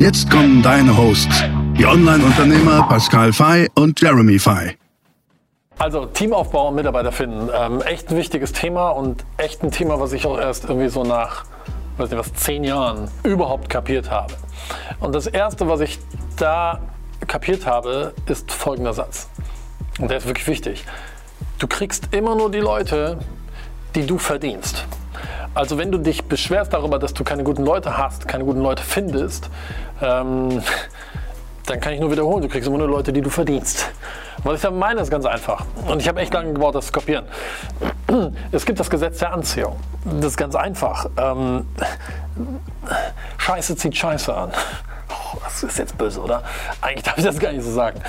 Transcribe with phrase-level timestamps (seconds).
[0.00, 1.44] Jetzt kommen deine Hosts,
[1.76, 4.78] die Online-Unternehmer Pascal Fay und Jeremy Fay.
[5.76, 10.14] Also Teamaufbau und Mitarbeiter finden, ähm, echt ein wichtiges Thema und echt ein Thema, was
[10.14, 11.44] ich auch erst irgendwie so nach,
[11.98, 14.32] weiß nicht was, zehn Jahren überhaupt kapiert habe.
[15.00, 15.98] Und das Erste, was ich
[16.38, 16.80] da
[17.26, 19.28] kapiert habe, ist folgender Satz.
[19.98, 20.86] Und der ist wirklich wichtig.
[21.58, 23.18] Du kriegst immer nur die Leute,
[23.94, 24.86] die du verdienst.
[25.54, 28.82] Also wenn du dich beschwerst darüber, dass du keine guten Leute hast, keine guten Leute
[28.82, 29.50] findest,
[30.00, 30.62] ähm,
[31.66, 33.90] dann kann ich nur wiederholen, du kriegst immer nur Leute, die du verdienst.
[34.42, 35.64] Was ich dann meine, ist ganz einfach.
[35.86, 37.24] Und ich habe echt lange gebraucht, das zu kopieren.
[38.52, 39.76] Es gibt das Gesetz der Anziehung.
[40.04, 41.06] Das ist ganz einfach.
[41.16, 41.66] Ähm,
[43.38, 44.52] Scheiße zieht Scheiße an.
[45.12, 46.44] Oh, das ist jetzt böse, oder?
[46.80, 48.00] Eigentlich darf ich das gar nicht so sagen.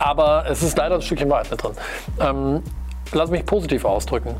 [0.00, 1.72] Aber es ist leider ein Stückchen Wahrheit mit drin.
[2.20, 2.62] Ähm,
[3.12, 4.34] lass mich positiv ausdrücken.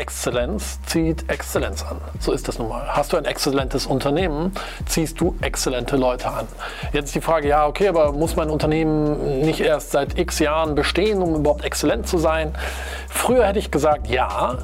[0.00, 1.98] Exzellenz zieht Exzellenz an.
[2.20, 2.88] So ist das nun mal.
[2.88, 4.52] Hast du ein exzellentes Unternehmen,
[4.86, 6.48] ziehst du exzellente Leute an.
[6.94, 11.20] Jetzt die Frage, ja, okay, aber muss mein Unternehmen nicht erst seit x Jahren bestehen,
[11.20, 12.54] um überhaupt exzellent zu sein?
[13.10, 14.56] Früher hätte ich gesagt, ja.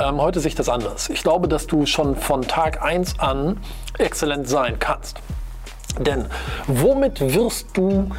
[0.00, 1.10] Ähm, heute sehe ich das anders.
[1.10, 3.58] Ich glaube, dass du schon von Tag 1 an
[3.98, 5.20] exzellent sein kannst.
[5.98, 6.26] Denn
[6.66, 8.10] womit wirst du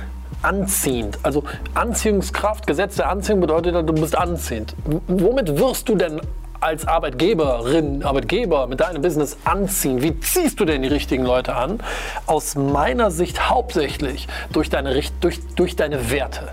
[0.43, 1.17] anziehend.
[1.23, 4.75] Also Anziehungskraft, Gesetz der Anziehung bedeutet, du bist anziehend.
[5.07, 6.21] Womit wirst du denn
[6.59, 10.01] als Arbeitgeberin, Arbeitgeber mit deinem Business anziehen?
[10.01, 11.79] Wie ziehst du denn die richtigen Leute an?
[12.25, 16.49] Aus meiner Sicht hauptsächlich durch deine, durch, durch deine Werte.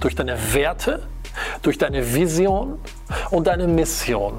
[0.00, 1.02] Durch deine Werte,
[1.62, 2.78] durch deine Vision
[3.30, 4.34] und deine Mission.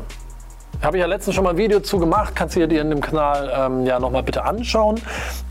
[0.81, 3.01] Habe ich ja letztens schon mal ein Video zu gemacht, kannst du dir in dem
[3.01, 5.01] Kanal ähm, ja nochmal bitte anschauen.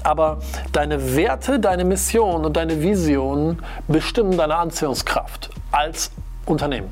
[0.03, 0.39] Aber
[0.73, 6.11] deine Werte, deine Mission und deine Vision bestimmen deine Anziehungskraft als
[6.47, 6.89] Unternehmen.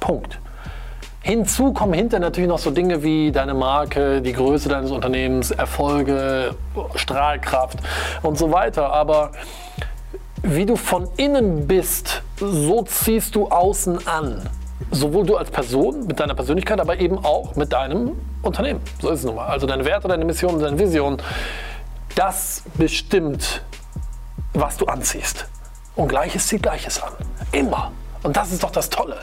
[0.00, 0.41] Punkt.
[1.22, 6.56] Hinzu kommen hinter natürlich noch so Dinge wie deine Marke, die Größe deines Unternehmens, Erfolge,
[6.96, 7.78] Strahlkraft
[8.22, 8.92] und so weiter.
[8.92, 9.30] Aber
[10.42, 14.42] wie du von innen bist, so ziehst du außen an.
[14.90, 18.12] Sowohl du als Person mit deiner Persönlichkeit, aber eben auch mit deinem
[18.42, 18.80] Unternehmen.
[19.00, 19.46] So ist es nun mal.
[19.46, 21.18] Also deine Werte, deine Mission, deine Vision,
[22.16, 23.62] das bestimmt,
[24.54, 25.46] was du anziehst.
[25.94, 27.12] Und Gleiches zieht Gleiches an.
[27.52, 27.92] Immer.
[28.24, 29.18] Und das ist doch das Tolle.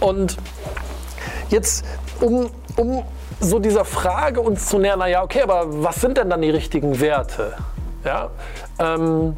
[0.00, 0.36] Und
[1.48, 1.84] Jetzt,
[2.20, 3.04] um, um
[3.40, 7.00] so dieser Frage uns zu nähern, naja, okay, aber was sind denn dann die richtigen
[7.00, 7.54] Werte?
[8.04, 8.30] Ja,
[8.78, 9.36] ähm,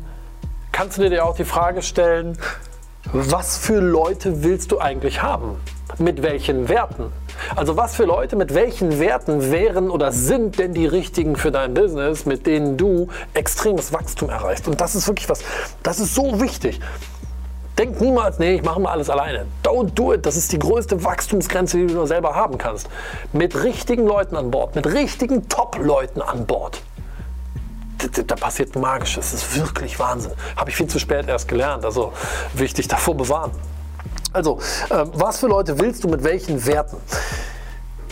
[0.72, 2.38] kannst du dir auch die Frage stellen,
[3.12, 5.56] was für Leute willst du eigentlich haben?
[5.98, 7.12] Mit welchen Werten?
[7.56, 11.72] Also was für Leute mit welchen Werten wären oder sind denn die richtigen für dein
[11.74, 14.68] Business, mit denen du extremes Wachstum erreichst?
[14.68, 15.40] Und das ist wirklich was,
[15.82, 16.80] das ist so wichtig.
[17.78, 19.46] Denk niemals, nee, ich mache mal alles alleine.
[19.62, 20.26] Don't do it.
[20.26, 22.88] Das ist die größte Wachstumsgrenze, die du nur selber haben kannst.
[23.32, 26.82] Mit richtigen Leuten an Bord, mit richtigen Top-Leuten an Bord.
[28.26, 29.30] Da, passiert Magisches.
[29.30, 30.32] Das ist wirklich Wahnsinn.
[30.56, 31.84] Habe ich viel zu spät erst gelernt.
[31.84, 32.12] Also
[32.54, 33.52] wichtig davor bewahren.
[34.32, 34.58] Also,
[34.90, 36.96] äh, was für Leute willst du mit welchen Werten?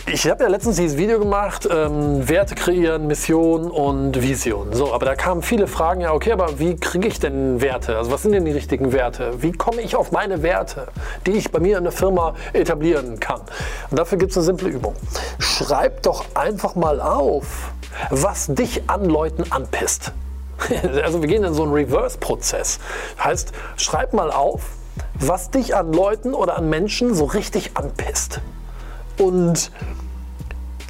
[0.09, 4.71] Ich habe ja letztens dieses Video gemacht, ähm, Werte kreieren, Mission und Vision.
[4.71, 7.97] So, aber da kamen viele Fragen, ja, okay, aber wie kriege ich denn Werte?
[7.97, 9.43] Also was sind denn die richtigen Werte?
[9.43, 10.87] Wie komme ich auf meine Werte,
[11.25, 13.41] die ich bei mir in der Firma etablieren kann?
[13.91, 14.95] Und dafür gibt es eine simple Übung.
[15.39, 17.71] Schreib doch einfach mal auf,
[18.09, 20.13] was dich an Leuten anpisst.
[21.03, 22.79] Also wir gehen in so einen Reverse-Prozess.
[23.21, 24.61] Heißt, schreib mal auf,
[25.15, 28.39] was dich an Leuten oder an Menschen so richtig anpisst.
[29.19, 29.71] Und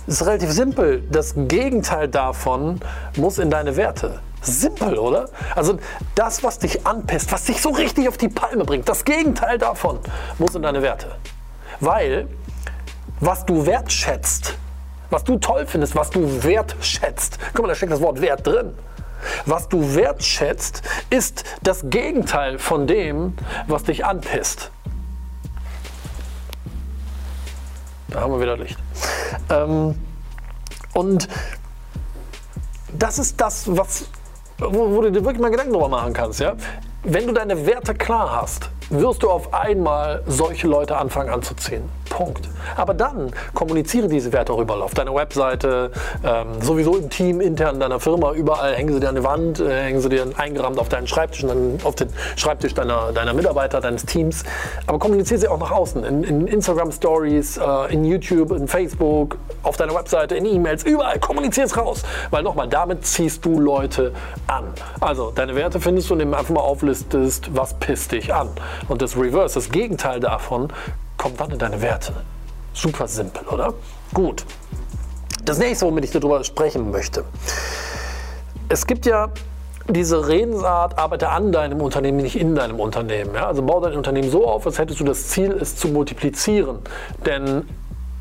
[0.08, 1.04] ist relativ simpel.
[1.12, 2.80] Das Gegenteil davon
[3.18, 4.20] muss in deine Werte.
[4.42, 5.30] Simpel, oder?
[5.56, 5.78] Also
[6.16, 10.00] das, was dich anpisst, was dich so richtig auf die Palme bringt, das Gegenteil davon
[10.38, 11.16] muss in deine Werte.
[11.80, 12.28] Weil
[13.20, 14.58] was du wertschätzt,
[15.10, 18.74] was du toll findest, was du wertschätzt, guck mal, da steckt das Wort Wert drin.
[19.46, 24.72] Was du wertschätzt, ist das Gegenteil von dem, was dich anpisst.
[28.18, 28.80] Da haben wir wieder Licht.
[29.52, 29.94] Ähm,
[30.96, 31.28] und
[32.92, 34.10] das ist das, was,
[34.58, 36.40] wo, wo, du dir wirklich mal Gedanken drüber machen kannst.
[36.40, 36.56] Ja?
[37.04, 41.88] Wenn du deine Werte klar hast, wirst du auf einmal solche Leute anfangen anzuziehen.
[42.10, 42.48] Punkt.
[42.76, 45.92] Aber dann kommuniziere diese Werte auch überall auf deiner Webseite,
[46.24, 49.84] ähm, sowieso im Team, intern deiner Firma, überall hängen sie dir an die Wand, äh,
[49.84, 54.06] hängen sie dir eingerahmt auf deinen Schreibtisch, dann auf den Schreibtisch deiner, deiner Mitarbeiter, deines
[54.06, 54.44] Teams.
[54.86, 59.38] Aber kommuniziere sie auch nach außen, in, in Instagram Stories, äh, in YouTube, in Facebook,
[59.64, 62.04] auf deiner Webseite, in E-Mails, überall kommuniziere es raus.
[62.32, 64.14] Weil nochmal, damit ziehst du Leute
[64.48, 64.66] an.
[65.00, 68.50] Also deine Werte findest du, indem du einfach mal auflistest, was pisst dich an.
[68.88, 70.70] Und das Reverse, das Gegenteil davon,
[71.18, 72.14] kommt dann in deine Werte.
[72.74, 73.74] Super simpel, oder?
[74.14, 74.46] Gut.
[75.44, 77.24] Das nächste, womit ich darüber sprechen möchte.
[78.70, 79.30] Es gibt ja
[79.90, 83.34] diese Redensart, arbeite an deinem Unternehmen, nicht in deinem Unternehmen.
[83.34, 83.48] Ja?
[83.48, 86.80] Also bau dein Unternehmen so auf, als hättest du das Ziel, es zu multiplizieren.
[87.26, 87.68] Denn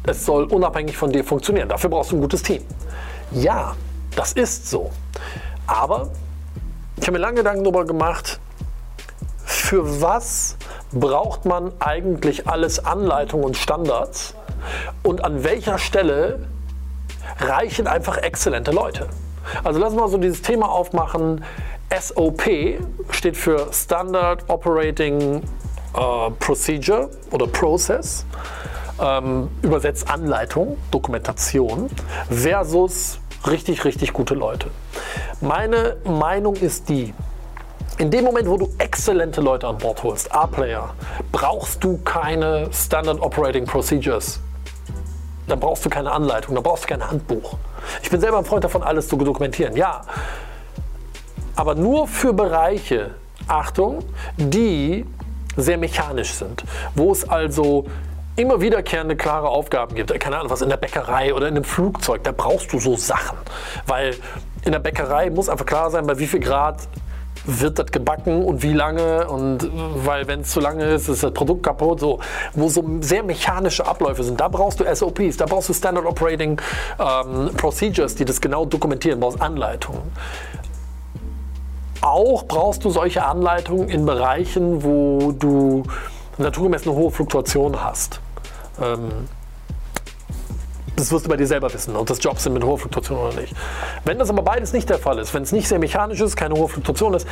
[0.04, 1.68] es soll unabhängig von dir funktionieren.
[1.68, 2.62] Dafür brauchst du ein gutes Team.
[3.32, 3.74] Ja,
[4.14, 4.90] das ist so.
[5.66, 6.10] Aber
[6.96, 8.38] ich habe mir lange Gedanken darüber gemacht,
[9.44, 10.55] für was
[10.92, 14.34] braucht man eigentlich alles Anleitungen und Standards
[15.02, 16.40] und an welcher Stelle
[17.38, 19.08] reichen einfach exzellente Leute.
[19.64, 21.44] Also lass mal so dieses Thema aufmachen.
[21.96, 22.42] SOP
[23.10, 25.42] steht für Standard Operating
[25.94, 28.26] äh, Procedure oder Process.
[28.98, 31.90] Ähm, übersetzt Anleitung, Dokumentation
[32.30, 34.70] versus richtig, richtig gute Leute.
[35.40, 37.12] Meine Meinung ist die,
[37.98, 40.94] in dem Moment, wo du exzellente Leute an Bord holst, A-Player,
[41.32, 44.40] brauchst du keine Standard Operating Procedures.
[45.46, 47.56] Dann brauchst du keine Anleitung, dann brauchst du kein Handbuch.
[48.02, 50.02] Ich bin selber ein Freund davon, alles zu dokumentieren, ja.
[51.54, 53.14] Aber nur für Bereiche,
[53.48, 54.04] Achtung,
[54.36, 55.06] die
[55.56, 56.64] sehr mechanisch sind,
[56.94, 57.86] wo es also
[58.34, 60.12] immer wiederkehrende klare Aufgaben gibt.
[60.20, 63.38] Keine Ahnung, was in der Bäckerei oder in einem Flugzeug, da brauchst du so Sachen.
[63.86, 64.16] Weil
[64.64, 66.80] in der Bäckerei muss einfach klar sein, bei wie viel Grad
[67.46, 69.70] wird das gebacken und wie lange und
[70.04, 72.18] weil wenn es zu lange ist, ist das Produkt kaputt, so,
[72.54, 74.40] wo so sehr mechanische Abläufe sind.
[74.40, 76.60] Da brauchst du SOPs, da brauchst du Standard Operating
[76.98, 80.02] ähm, Procedures, die das genau dokumentieren, brauchst Anleitungen.
[82.02, 85.84] Auch brauchst du solche Anleitungen in Bereichen, wo du
[86.38, 88.20] naturgemäß eine hohe Fluktuation hast.
[88.80, 89.28] Ähm,
[90.96, 93.40] das wirst du bei dir selber wissen, ob das Jobs sind mit hoher Fluktuation oder
[93.40, 93.54] nicht.
[94.04, 96.54] Wenn das aber beides nicht der Fall ist, wenn es nicht sehr mechanisch ist, keine
[96.54, 97.26] hohe Fluktuation ist,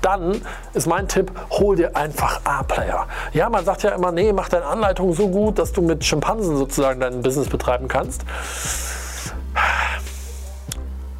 [0.00, 0.42] dann
[0.74, 3.06] ist mein Tipp, hol dir einfach A-Player.
[3.32, 6.56] Ja, man sagt ja immer, nee, mach deine Anleitung so gut, dass du mit Schimpansen
[6.56, 8.24] sozusagen dein Business betreiben kannst.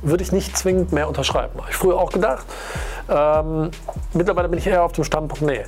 [0.02, 1.60] Würde ich nicht zwingend mehr unterschreiben.
[1.60, 2.44] Habe ich früher auch gedacht.
[3.08, 3.70] Ähm,
[4.14, 5.64] mittlerweile bin ich eher auf dem Standpunkt, nee,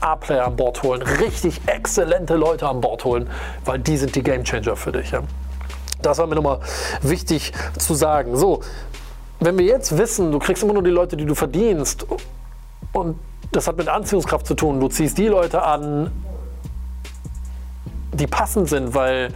[0.00, 3.30] A-Player an Bord holen, richtig exzellente Leute an Bord holen,
[3.64, 5.10] weil die sind die Gamechanger für dich.
[5.10, 5.22] Ja?
[6.02, 6.60] Das war mir nochmal
[7.02, 8.36] wichtig zu sagen.
[8.36, 8.60] So,
[9.40, 12.06] wenn wir jetzt wissen, du kriegst immer nur die Leute, die du verdienst,
[12.92, 13.18] und
[13.52, 16.10] das hat mit Anziehungskraft zu tun, du ziehst die Leute an,
[18.12, 19.32] die passend sind, weil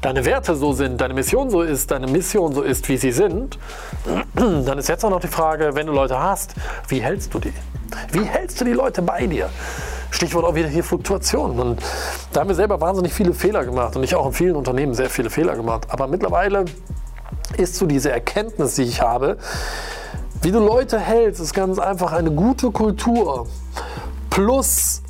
[0.00, 3.58] deine Werte so sind, deine Mission so ist, deine Mission so ist, wie sie sind,
[4.34, 6.54] dann ist jetzt auch noch die Frage, wenn du Leute hast,
[6.88, 7.52] wie hältst du die?
[8.10, 9.48] Wie hältst du die Leute bei dir?
[10.14, 11.58] Stichwort auch wieder hier Fluktuation.
[11.58, 11.82] Und
[12.32, 15.10] da haben wir selber wahnsinnig viele Fehler gemacht und ich auch in vielen Unternehmen sehr
[15.10, 15.86] viele Fehler gemacht.
[15.88, 16.64] Aber mittlerweile
[17.56, 19.38] ist so diese Erkenntnis, die ich habe,
[20.42, 23.46] wie du Leute hältst, ist ganz einfach eine gute Kultur
[24.30, 25.02] plus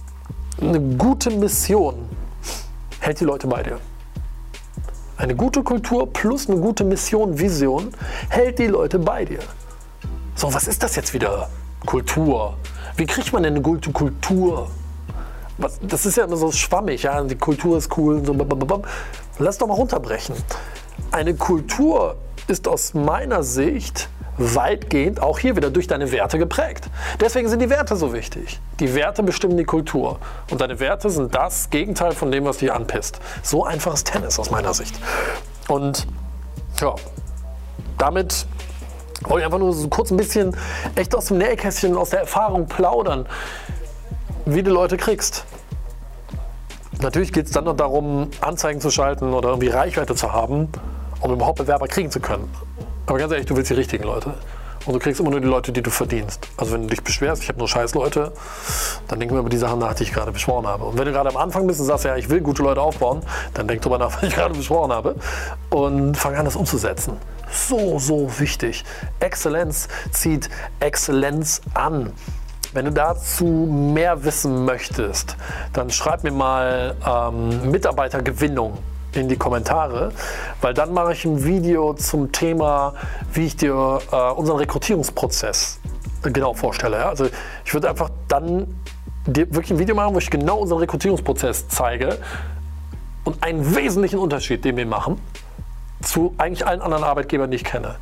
[0.61, 2.09] eine gute Mission
[3.01, 3.79] hält die Leute bei dir.
[5.17, 7.91] Eine gute Kultur plus eine gute Mission, Vision
[8.31, 9.41] hält die Leute bei dir.
[10.35, 11.51] So, was ist das jetzt wieder?
[11.85, 12.57] Kultur.
[12.97, 14.69] Wie kriegt man denn eine gute Kultur?
[15.59, 18.83] Was, das ist ja immer so schwammig, ja, die Kultur ist cool und so.
[19.39, 20.35] Lass doch mal runterbrechen.
[21.11, 22.17] Eine Kultur
[22.49, 26.89] ist aus meiner Sicht weitgehend auch hier wieder durch deine Werte geprägt.
[27.21, 28.61] Deswegen sind die Werte so wichtig.
[28.81, 30.19] Die Werte bestimmen die Kultur.
[30.51, 33.21] Und deine Werte sind das Gegenteil von dem, was dich anpisst.
[33.43, 34.99] So einfaches Tennis aus meiner Sicht.
[35.69, 36.07] Und
[36.81, 36.95] ja,
[37.97, 38.47] damit
[39.23, 40.57] wollte ich einfach nur so kurz ein bisschen
[40.97, 43.27] echt aus dem Nähkästchen, aus der Erfahrung plaudern
[44.47, 45.45] wie du Leute kriegst.
[47.01, 50.69] Natürlich geht es dann noch darum, Anzeigen zu schalten oder irgendwie Reichweite zu haben,
[51.21, 52.49] um überhaupt Bewerber kriegen zu können.
[53.07, 54.35] Aber ganz ehrlich, du willst die richtigen Leute.
[54.87, 56.47] Und du kriegst immer nur die Leute, die du verdienst.
[56.59, 58.33] Also wenn du dich beschwerst, ich habe nur scheiß Leute,
[59.09, 60.85] dann denk mir über die Sachen nach, die ich gerade beschworen habe.
[60.85, 63.23] Und wenn du gerade am Anfang bist und sagst, ja, ich will gute Leute aufbauen,
[63.55, 65.17] dann denk drüber nach, was ich gerade beschworen habe.
[65.71, 67.17] Und fang an, das umzusetzen.
[67.51, 68.85] So, so wichtig.
[69.21, 72.13] Exzellenz zieht Exzellenz an.
[72.75, 75.37] Wenn du dazu mehr wissen möchtest,
[75.73, 78.77] dann schreib mir mal ähm, Mitarbeitergewinnung
[79.13, 80.11] in die Kommentare,
[80.61, 82.95] weil dann mache ich ein Video zum Thema,
[83.33, 85.79] wie ich dir äh, unseren Rekrutierungsprozess
[86.25, 86.99] genau vorstelle.
[86.99, 87.11] Ja?
[87.11, 87.29] Also
[87.65, 88.67] ich würde einfach dann
[89.25, 92.19] wirklich ein Video machen, wo ich genau unseren Rekrutierungsprozess zeige,
[93.23, 95.19] und einen wesentlichen Unterschied, den wir machen
[96.05, 97.97] zu eigentlich allen anderen Arbeitgebern, die ich kenne.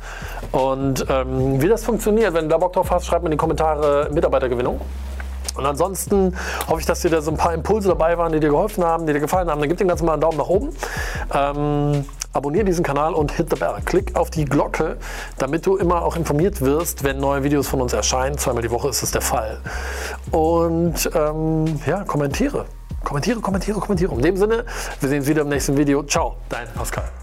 [0.51, 3.37] Und ähm, wie das funktioniert, wenn du da Bock drauf hast, schreib mir in die
[3.37, 4.79] Kommentare Mitarbeitergewinnung.
[5.55, 6.35] Und ansonsten
[6.67, 9.05] hoffe ich, dass dir da so ein paar Impulse dabei waren, die dir geholfen haben,
[9.05, 9.59] die dir gefallen haben.
[9.59, 10.69] Dann gib dem Ganzen mal einen Daumen nach oben.
[11.33, 13.75] Ähm, abonniere diesen Kanal und hit the bell.
[13.85, 14.97] Klick auf die Glocke,
[15.37, 18.37] damit du immer auch informiert wirst, wenn neue Videos von uns erscheinen.
[18.37, 19.59] Zweimal die Woche ist es der Fall.
[20.31, 22.65] Und ähm, ja, kommentiere.
[23.03, 24.13] Kommentiere, kommentiere, kommentiere.
[24.15, 24.65] In dem Sinne,
[24.99, 26.03] wir sehen uns wieder im nächsten Video.
[26.03, 27.22] Ciao, dein Pascal.